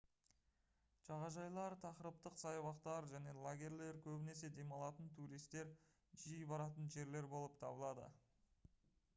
[1.07, 5.71] жағажайлар тақырыптық саябақтар және лагерьлер көбінесе демалатын туристер
[6.23, 8.09] жиі баратын жерлер болып табылады